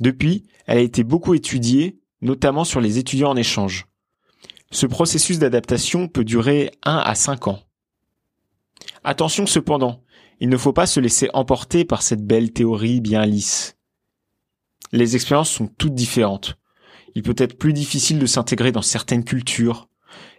[0.00, 3.86] Depuis, elle a été beaucoup étudiée, notamment sur les étudiants en échange.
[4.70, 7.60] Ce processus d'adaptation peut durer 1 à 5 ans.
[9.04, 10.02] Attention cependant,
[10.40, 13.76] il ne faut pas se laisser emporter par cette belle théorie bien lisse.
[14.92, 16.56] Les expériences sont toutes différentes.
[17.14, 19.88] Il peut être plus difficile de s'intégrer dans certaines cultures,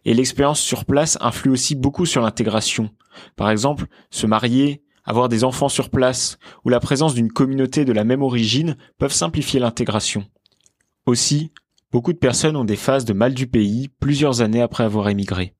[0.06, 2.90] et l'expérience sur place influe aussi beaucoup sur l'intégration.
[3.36, 7.94] Par exemple, se marier, avoir des enfants sur place ou la présence d'une communauté de
[7.94, 10.24] la même origine peuvent simplifier l'intégration.
[11.06, 11.52] Aussi,
[11.92, 15.54] beaucoup de personnes ont des phases de mal du pays plusieurs années après avoir émigré.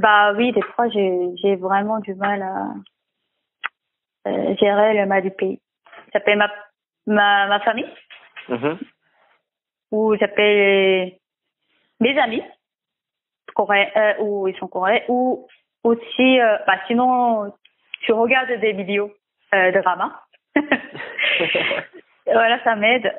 [0.00, 2.74] Bah oui, des fois j'ai vraiment du mal à
[4.28, 5.60] euh, gérer le mal du pays.
[6.12, 6.48] J'appelle ma,
[7.06, 7.86] ma, ma famille,
[8.48, 8.78] Mhm.
[9.92, 11.12] ou j'appelle
[12.00, 12.42] mes amis
[13.54, 15.46] coréens, euh, ou ils sont coréens, ou
[15.84, 17.52] aussi, euh, bah sinon,
[18.02, 19.12] tu regardes des vidéos
[19.54, 20.20] euh, de drama.
[22.26, 23.12] voilà, ça m'aide.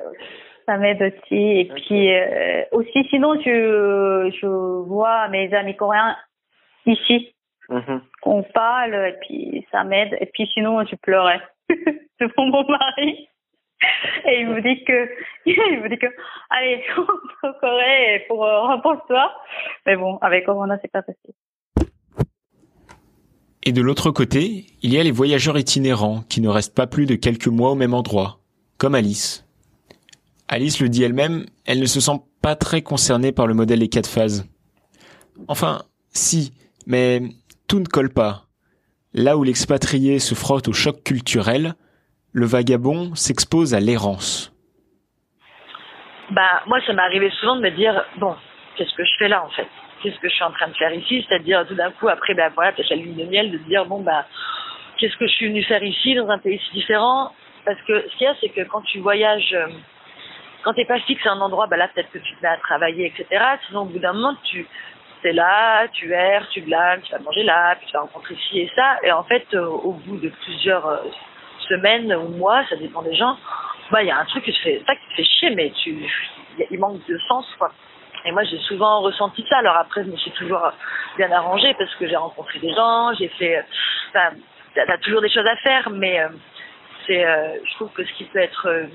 [0.65, 1.60] Ça m'aide aussi.
[1.60, 6.15] Et puis euh, aussi, sinon, je, je vois mes amis coréens
[6.86, 7.36] ici.
[7.69, 8.02] Mhm.
[8.24, 10.17] On parle et puis ça m'aide.
[10.19, 11.41] Et puis sinon, je pleurais
[12.19, 13.28] devant mon mari.
[14.26, 15.10] Et il me dit que,
[15.46, 16.08] il me dit que,
[16.50, 19.32] allez, rentre en Corée pour euh, repose-toi.
[19.86, 21.34] Mais bon, avec Corona, c'est pas facile.
[23.65, 27.06] Et de l'autre côté, il y a les voyageurs itinérants qui ne restent pas plus
[27.06, 28.39] de quelques mois au même endroit,
[28.78, 29.48] comme Alice.
[30.50, 33.88] Alice le dit elle-même, elle ne se sent pas très concernée par le modèle des
[33.88, 34.46] quatre phases.
[35.48, 36.54] Enfin, si,
[36.86, 37.22] mais
[37.67, 38.48] tout ne colle pas.
[39.13, 41.76] Là où l'expatrié se frotte au choc culturel,
[42.34, 44.52] le vagabond s'expose à l'errance.
[46.32, 48.36] Bah, moi, ça m'est arrivé souvent de me dire, bon,
[48.76, 49.67] qu'est-ce que je fais là, en fait?
[50.02, 51.26] Qu'est-ce que je suis en train de faire ici?
[51.28, 53.86] C'est-à-dire, tout d'un coup, après, ben voilà, peut-être la lune de miel, de se dire,
[53.86, 54.26] bon, bah,
[54.98, 57.32] qu'est-ce que je suis venu faire ici, dans un pays si différent?
[57.65, 59.67] Parce que ce qu'il y a, c'est que quand tu voyages, euh,
[60.63, 62.58] quand t'es pas fixe à un endroit, bah là, peut-être que tu te mets à
[62.58, 63.43] travailler, etc.
[63.67, 64.65] Sinon, au bout d'un moment, tu
[65.24, 68.60] es là, tu erres, tu glanes, tu vas manger là, puis tu vas rencontrer ci
[68.60, 68.98] et ça.
[69.04, 71.04] Et en fait, euh, au bout de plusieurs
[71.67, 73.38] semaines ou mois, ça dépend des gens,
[73.91, 75.71] bah, il y a un truc qui te fait, qui fait chier, mais
[76.71, 77.71] il manque de sens, quoi.
[78.26, 79.58] Et moi, j'ai souvent ressenti ça.
[79.58, 80.62] Alors après, je me suis toujours
[81.17, 83.63] bien arrangée parce que j'ai rencontré des gens, j'ai fait,
[84.10, 84.36] enfin,
[84.76, 86.30] t'as toujours des choses à faire, mais euh,
[87.06, 88.86] c'est, euh, je trouve que ce qui peut être euh,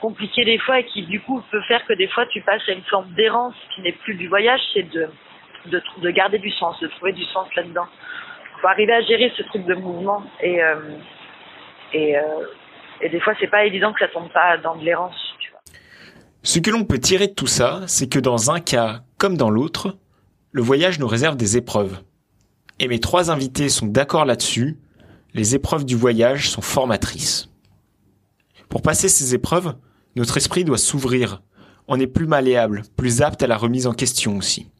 [0.00, 2.72] compliqué des fois et qui du coup peut faire que des fois tu passes à
[2.72, 5.08] une forme d'errance qui n'est plus du voyage, c'est de,
[5.66, 7.86] de garder du sens, de trouver du sens là-dedans.
[8.60, 10.60] Faut arriver à gérer ce truc de mouvement et
[11.94, 12.22] et, euh,
[13.00, 15.14] et des fois c'est pas évident que ça tombe pas dans de l'errance.
[16.42, 19.48] Ce que l'on peut tirer de tout ça, c'est que dans un cas comme dans
[19.48, 19.96] l'autre,
[20.52, 22.02] le voyage nous réserve des épreuves.
[22.78, 24.78] Et mes trois invités sont d'accord là-dessus,
[25.32, 27.48] les épreuves du voyage sont formatrices.
[28.68, 29.74] Pour passer ces épreuves,
[30.16, 31.42] notre esprit doit s'ouvrir.
[31.88, 34.70] On est plus malléable, plus apte à la remise en question aussi.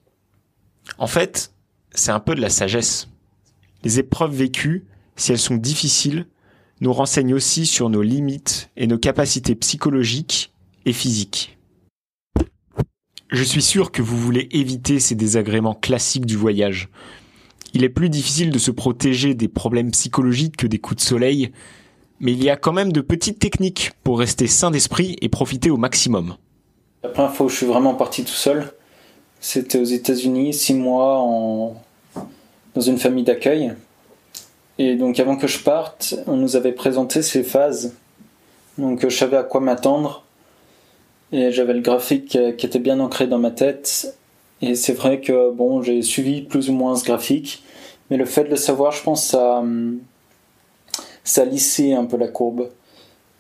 [0.99, 1.55] En fait,
[1.91, 3.09] c'est un peu de la sagesse.
[3.83, 4.85] Les épreuves vécues,
[5.17, 6.27] si elles sont difficiles,
[6.81, 10.53] nous renseignent aussi sur nos limites et nos capacités psychologiques
[10.87, 11.57] et physiques.
[13.31, 16.89] Je suis sûr que vous voulez éviter ces désagréments classiques du voyage.
[17.73, 21.51] Il est plus difficile de se protéger des problèmes psychologiques que des coups de soleil,
[22.21, 25.71] mais il y a quand même de petites techniques pour rester sain d'esprit et profiter
[25.71, 26.37] au maximum.
[27.03, 28.73] La première fois où je suis vraiment parti tout seul,
[29.41, 31.83] c'était aux États-Unis, six mois en...
[32.75, 33.75] dans une famille d'accueil.
[34.79, 37.95] Et donc avant que je parte, on nous avait présenté ces phases.
[38.79, 40.25] Donc je savais à quoi m'attendre.
[41.33, 44.17] Et j'avais le graphique euh, qui était bien ancré dans ma tête.
[44.63, 47.63] Et c'est vrai que bon, j'ai suivi plus ou moins ce graphique.
[48.11, 49.99] Mais le fait de le savoir, je pense, ça, hum,
[51.25, 52.69] ça lissait un peu la courbe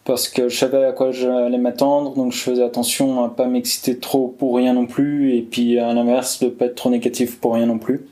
[0.04, 3.98] parce que je savais à quoi j'allais m'attendre, donc je faisais attention à pas m'exciter
[3.98, 7.54] trop pour rien non plus, et puis à l'inverse, de pas être trop négatif pour
[7.54, 8.06] rien non plus.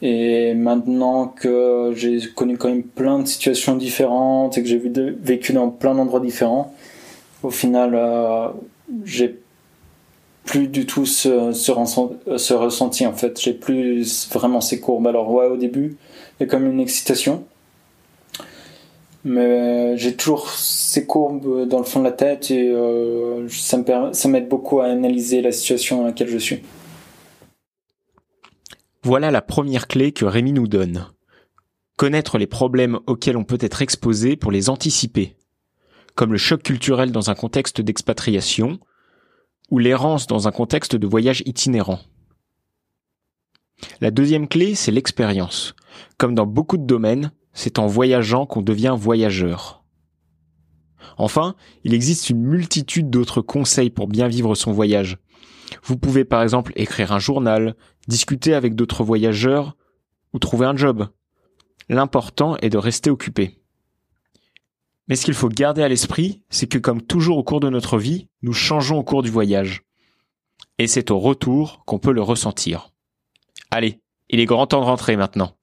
[0.00, 4.80] Et maintenant que j'ai connu quand même plein de situations différentes et que j'ai
[5.20, 6.72] vécu dans plein d'endroits différents,
[7.42, 8.48] au final, euh,
[9.04, 9.38] j'ai
[10.44, 13.40] plus du tout ce, ce, ressent- ce ressenti en fait.
[13.40, 15.06] J'ai plus vraiment ces courbes.
[15.08, 15.96] Alors, ouais, au début,
[16.40, 17.44] il y a même une excitation.
[19.24, 24.48] Mais j'ai toujours ces courbes dans le fond de la tête et euh, ça m'aide
[24.48, 26.62] beaucoup à analyser la situation dans laquelle je suis.
[29.02, 31.06] Voilà la première clé que Rémi nous donne.
[31.96, 35.36] Connaître les problèmes auxquels on peut être exposé pour les anticiper,
[36.14, 38.80] comme le choc culturel dans un contexte d'expatriation
[39.70, 42.00] ou l'errance dans un contexte de voyage itinérant.
[44.00, 45.74] La deuxième clé, c'est l'expérience.
[46.16, 49.84] Comme dans beaucoup de domaines, c'est en voyageant qu'on devient voyageur.
[51.16, 55.18] Enfin, il existe une multitude d'autres conseils pour bien vivre son voyage.
[55.84, 57.76] Vous pouvez par exemple écrire un journal,
[58.08, 59.76] discuter avec d'autres voyageurs
[60.32, 61.08] ou trouver un job.
[61.88, 63.54] L'important est de rester occupé.
[65.06, 67.98] Mais ce qu'il faut garder à l'esprit, c'est que comme toujours au cours de notre
[67.98, 69.82] vie, nous changeons au cours du voyage.
[70.78, 72.90] Et c'est au retour qu'on peut le ressentir.
[73.70, 75.54] Allez, il est grand temps de rentrer maintenant.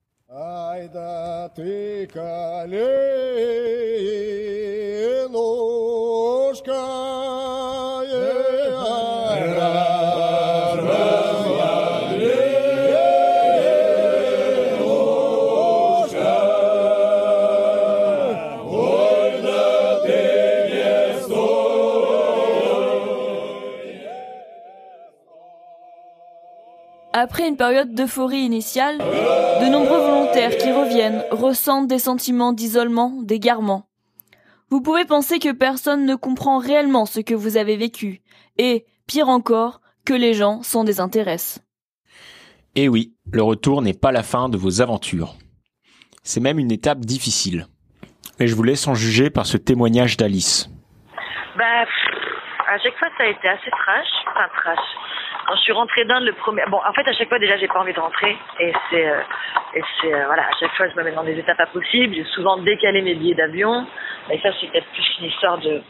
[27.35, 33.89] Après une période d'euphorie initiale, de nombreux volontaires qui reviennent ressentent des sentiments d'isolement, d'égarement.
[34.69, 38.21] Vous pouvez penser que personne ne comprend réellement ce que vous avez vécu,
[38.57, 41.61] et, pire encore, que les gens s'en désintéressent.
[42.73, 45.35] Et Eh oui, le retour n'est pas la fin de vos aventures.
[46.23, 47.67] C'est même une étape difficile.
[48.39, 50.69] Mais je vous laisse en juger par ce témoignage d'Alice.
[51.57, 51.83] Bah,
[52.69, 54.07] à chaque fois, ça a été assez trash.
[54.25, 55.14] Enfin, trash.
[55.47, 56.63] Quand je suis rentrée d'Inde, le premier.
[56.69, 58.35] Bon, en fait, à chaque fois, déjà, j'ai pas envie de rentrer.
[58.59, 59.07] Et c'est.
[59.07, 59.19] euh,
[59.75, 60.13] et c'est.
[60.13, 62.15] euh, voilà, à chaque fois, je me mets dans des étapes impossibles.
[62.15, 63.85] J'ai souvent décalé mes billets d'avion.
[64.29, 65.81] Mais ça, c'est peut-être plus une histoire de.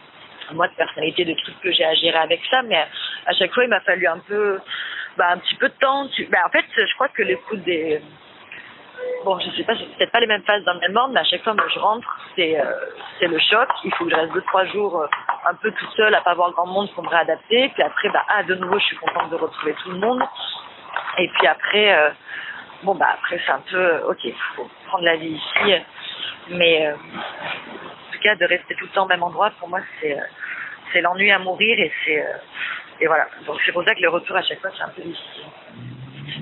[0.53, 2.61] Moi, de personnalité, de trucs que j'ai à gérer avec ça.
[2.63, 2.85] Mais
[3.25, 4.59] à chaque fois, il m'a fallu un peu.
[5.17, 6.07] Bah, un petit peu de temps.
[6.09, 8.01] Tu- Bah, en fait, je crois que l'écoute des.
[9.23, 11.21] Bon, je sais pas, c'est peut-être pas les mêmes phases dans le même ordre, mais
[11.21, 12.63] à chaque fois, moi, je rentre, c'est euh,
[13.19, 13.67] c'est le choc.
[13.83, 15.07] Il faut que je reste deux, trois jours euh,
[15.49, 17.69] un peu toute seule, à pas voir grand monde pour me réadapter.
[17.69, 20.21] Puis après, bah, ah, de nouveau, je suis contente de retrouver tout le monde.
[21.17, 22.09] Et puis après, euh,
[22.83, 25.73] bon, bah, après, c'est un peu, ok, faut prendre la vie ici.
[26.49, 31.01] Mais, en tout cas, de rester tout le temps au même endroit, pour moi, c'est
[31.01, 32.23] l'ennui à mourir et c'est,
[33.01, 33.27] et voilà.
[33.47, 35.45] Donc, c'est pour ça que le retour à chaque fois, c'est un peu difficile.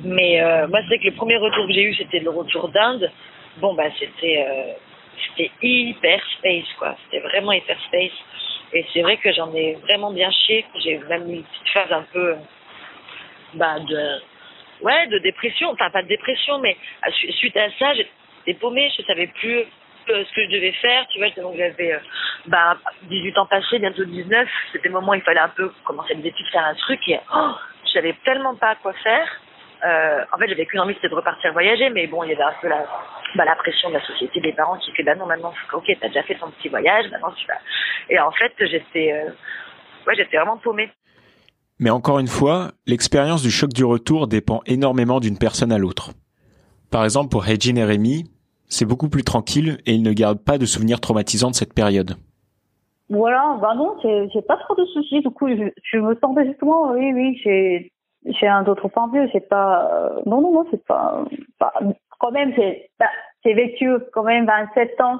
[0.04, 3.10] Mais euh, moi, c'est que le premier retour que j'ai eu, c'était le retour d'Inde.
[3.58, 4.74] Bon, bah, c'était euh,
[5.30, 6.96] c'était hyper space, quoi.
[7.06, 8.12] C'était vraiment hyper space.
[8.74, 10.66] Et c'est vrai que j'en ai vraiment bien chié.
[10.84, 12.36] J'ai même eu une petite phase un peu,
[13.54, 14.20] bah, de,
[14.82, 15.70] ouais, de dépression.
[15.72, 16.76] Enfin, pas de dépression, mais
[17.12, 18.92] su- suite à ça, j'étais paumée.
[18.98, 21.06] Je savais plus euh, ce que je devais faire.
[21.10, 22.00] Tu vois, donc j'avais, euh,
[22.48, 24.50] bah, 18 ans passés, bientôt 19.
[24.74, 27.00] C'était le moment où il fallait un peu commencer les études, faire un truc.
[27.08, 27.52] Et, oh,
[27.86, 29.28] je savais tellement pas quoi faire.
[29.86, 32.44] Euh, en fait, j'avais qu'une envie, c'était de repartir voyager, mais bon, il y avait
[32.44, 32.86] un peu la,
[33.36, 36.08] bah, la pression de la société, des parents qui fait, bah non, maintenant, ok, t'as
[36.08, 37.60] déjà fait ton petit voyage, maintenant tu vas.
[38.10, 39.30] Et en fait, j'étais, euh,
[40.08, 40.90] ouais, j'étais vraiment paumée.
[41.80, 46.12] Mais encore une fois, l'expérience du choc du retour dépend énormément d'une personne à l'autre.
[46.90, 48.24] Par exemple, pour Regine et Rémi,
[48.68, 52.16] c'est beaucoup plus tranquille et ils ne gardent pas de souvenirs traumatisants de cette période.
[53.10, 55.22] Voilà, bah non, j'ai j'ai pas trop de soucis.
[55.22, 57.92] Du coup, je, je me sentais justement, oui, oui, j'ai
[58.26, 59.30] j'ai un autre point de vue.
[59.32, 61.24] C'est pas, euh, non, non, non, c'est pas,
[61.60, 61.74] pas-
[62.20, 63.08] quand même, c'est, bah,
[63.44, 65.20] j'ai vécu quand même 27 ans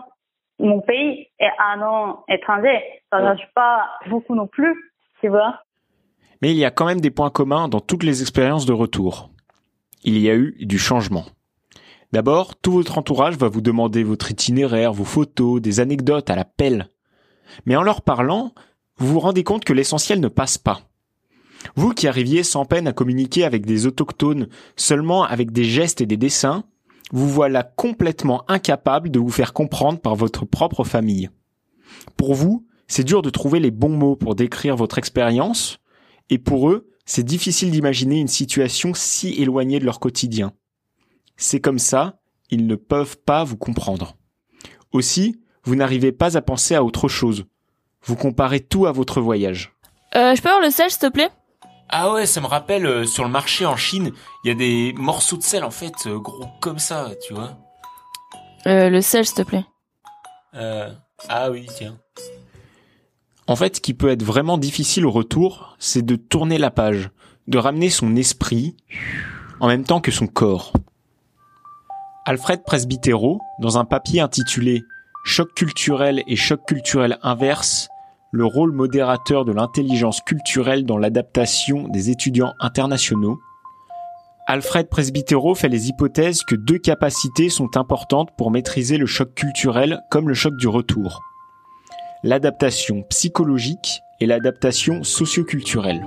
[0.60, 2.80] mon pays et un an étranger.
[3.12, 4.74] Ça ne change pas beaucoup non plus,
[5.20, 5.60] tu vois.
[6.42, 9.30] Mais il y a quand même des points communs dans toutes les expériences de retour.
[10.04, 11.24] Il y a eu du changement.
[12.12, 16.46] D'abord, tout votre entourage va vous demander votre itinéraire, vos photos, des anecdotes à la
[16.46, 16.88] pelle.
[17.66, 18.52] Mais en leur parlant,
[18.98, 20.80] vous vous rendez compte que l'essentiel ne passe pas.
[21.76, 26.06] Vous qui arriviez sans peine à communiquer avec des autochtones seulement avec des gestes et
[26.06, 26.64] des dessins,
[27.12, 31.30] vous voilà complètement incapable de vous faire comprendre par votre propre famille.
[32.18, 35.80] Pour vous, c'est dur de trouver les bons mots pour décrire votre expérience,
[36.30, 40.54] et pour eux, c'est difficile d'imaginer une situation si éloignée de leur quotidien.
[41.36, 44.16] C'est comme ça, ils ne peuvent pas vous comprendre.
[44.92, 47.46] Aussi, vous n'arrivez pas à penser à autre chose.
[48.04, 49.74] Vous comparez tout à votre voyage.
[50.16, 51.30] Euh, je peux avoir le sel, s'il te plaît?
[51.96, 54.94] Ah ouais, ça me rappelle, euh, sur le marché en Chine, il y a des
[54.98, 57.52] morceaux de sel, en fait, euh, gros comme ça, tu vois.
[58.66, 59.64] euh, Le sel, s'il te plaît.
[60.56, 60.90] Euh,
[61.30, 62.00] ah oui, tiens.
[63.46, 67.12] En fait, ce qui peut être vraiment difficile au retour, c'est de tourner la page,
[67.48, 68.76] de ramener son esprit
[69.60, 70.74] en même temps que son corps.
[72.26, 74.82] Alfred Presbitero, dans un papier intitulé
[75.26, 77.88] Choc culturel et choc culturel inverse,
[78.34, 83.40] le rôle modérateur de l'intelligence culturelle dans l'adaptation des étudiants internationaux,
[84.48, 90.02] Alfred Presbitero fait les hypothèses que deux capacités sont importantes pour maîtriser le choc culturel
[90.10, 91.22] comme le choc du retour.
[92.24, 96.04] L'adaptation psychologique et l'adaptation socioculturelle.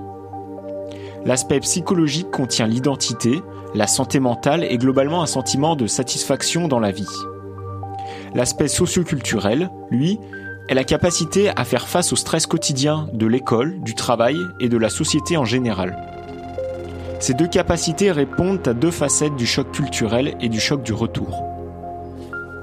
[1.25, 3.41] L'aspect psychologique contient l'identité,
[3.73, 7.07] la santé mentale et globalement un sentiment de satisfaction dans la vie.
[8.35, 10.19] L'aspect socioculturel, lui,
[10.69, 14.77] est la capacité à faire face au stress quotidien de l'école, du travail et de
[14.77, 15.97] la société en général.
[17.21, 21.43] Ces deux capacités répondent à deux facettes du choc culturel et du choc du retour.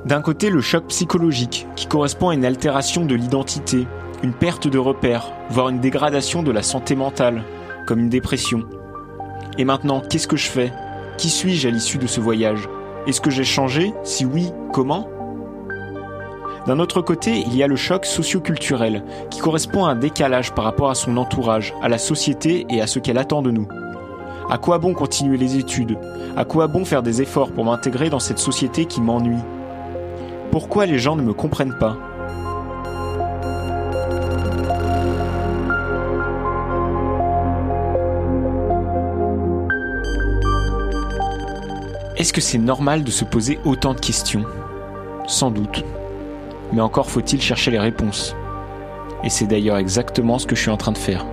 [0.05, 3.87] D'un côté, le choc psychologique, qui correspond à une altération de l'identité,
[4.21, 7.43] une perte de repères, voire une dégradation de la santé mentale,
[7.87, 8.63] comme une dépression.
[9.57, 10.73] Et maintenant, qu'est-ce que je fais?
[11.17, 12.67] Qui suis-je à l'issue de ce voyage?
[13.07, 13.93] Est-ce que j'ai changé?
[14.03, 15.07] Si oui, comment?
[16.65, 20.63] D'un autre côté, il y a le choc socioculturel, qui correspond à un décalage par
[20.63, 23.67] rapport à son entourage, à la société et à ce qu'elle attend de nous.
[24.49, 25.97] À quoi bon continuer les études?
[26.37, 29.41] À quoi bon faire des efforts pour m'intégrer dans cette société qui m'ennuie?
[30.51, 31.97] Pourquoi les gens ne me comprennent pas?
[42.15, 44.45] Est-ce que c'est normal de se poser autant de questions?
[45.27, 45.83] Sans doute.
[46.73, 48.35] Mais encore faut-il chercher les réponses.
[49.23, 51.23] Et c'est d'ailleurs exactement ce que je suis en train de faire.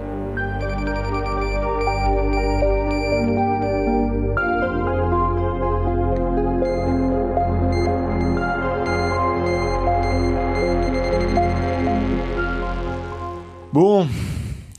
[13.73, 14.07] Bon,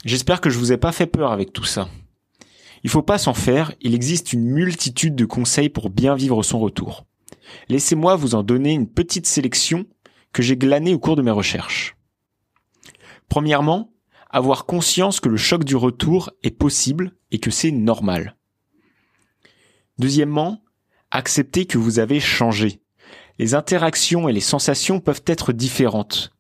[0.06, 1.90] j'espère que je vous ai pas fait peur avec tout ça.
[2.84, 6.60] Il faut pas s'en faire, il existe une multitude de conseils pour bien vivre son
[6.60, 7.06] retour.
[7.68, 9.86] Laissez-moi vous en donner une petite sélection
[10.34, 11.96] que j'ai glanée au cours de mes recherches.
[13.30, 13.94] Premièrement,
[14.30, 18.38] avoir conscience que le choc du retour est possible et que c'est normal.
[19.98, 20.64] Deuxièmement,
[21.12, 22.82] accepter que vous avez changé.
[23.40, 26.32] Les interactions et les sensations peuvent être différentes.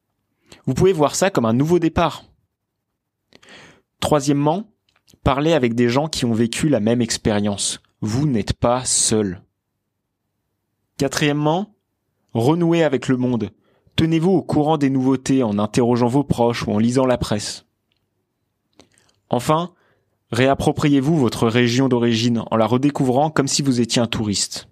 [0.65, 2.23] Vous pouvez voir ça comme un nouveau départ.
[3.99, 4.71] Troisièmement,
[5.23, 7.81] parlez avec des gens qui ont vécu la même expérience.
[8.01, 9.43] Vous n'êtes pas seul.
[10.97, 11.75] Quatrièmement,
[12.33, 13.51] renouez avec le monde.
[13.95, 17.65] Tenez-vous au courant des nouveautés en interrogeant vos proches ou en lisant la presse.
[19.29, 19.73] Enfin,
[20.31, 24.67] réappropriez-vous votre région d'origine en la redécouvrant comme si vous étiez un touriste.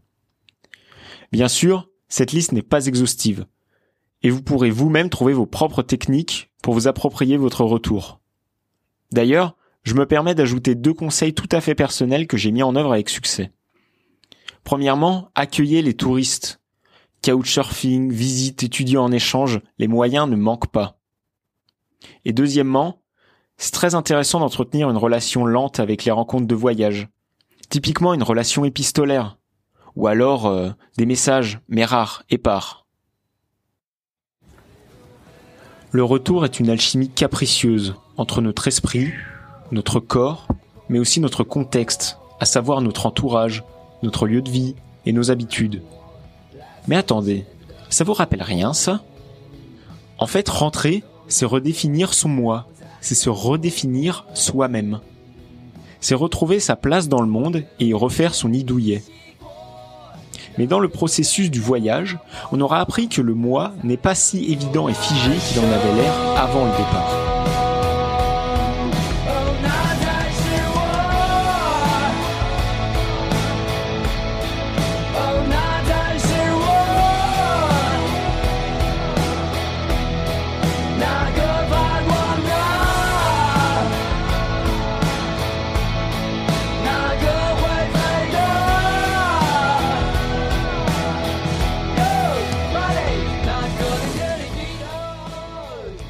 [1.31, 3.45] Bien sûr, cette liste n'est pas exhaustive,
[4.23, 8.19] et vous pourrez vous-même trouver vos propres techniques pour vous approprier votre retour.
[9.11, 12.75] D'ailleurs, je me permets d'ajouter deux conseils tout à fait personnels que j'ai mis en
[12.75, 13.51] œuvre avec succès.
[14.63, 16.58] Premièrement, accueillez les touristes.
[17.23, 20.99] Couchsurfing, visite, étudiants en échange, les moyens ne manquent pas.
[22.25, 23.01] Et deuxièmement,
[23.57, 27.09] c'est très intéressant d'entretenir une relation lente avec les rencontres de voyage.
[27.69, 29.37] Typiquement une relation épistolaire.
[29.95, 32.85] Ou alors euh, des messages, mais rares, épars.
[35.91, 39.11] Le retour est une alchimie capricieuse entre notre esprit,
[39.71, 40.47] notre corps,
[40.87, 43.63] mais aussi notre contexte, à savoir notre entourage,
[44.03, 45.81] notre lieu de vie et nos habitudes.
[46.87, 47.45] Mais attendez,
[47.89, 49.01] ça vous rappelle rien ça?
[50.17, 52.67] En fait, rentrer, c'est redéfinir son moi,
[53.01, 54.99] c'est se redéfinir soi-même.
[56.01, 59.03] C'est retrouver sa place dans le monde et y refaire son nid douillet.
[60.57, 62.17] Mais dans le processus du voyage,
[62.51, 66.01] on aura appris que le moi n'est pas si évident et figé qu'il en avait
[66.01, 67.28] l'air avant le départ.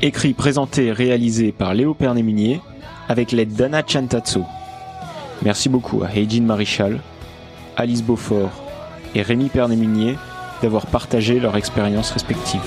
[0.02, 2.62] Écrit, présenté et réalisé par Léo Pernémunier
[3.10, 4.46] avec l'aide d'Anna Chantatso.
[5.42, 7.02] Merci beaucoup à Heijin Marichal,
[7.76, 8.64] Alice Beaufort
[9.14, 10.16] et Rémi Pernémunier
[10.62, 12.62] d'avoir partagé leur expérience respective.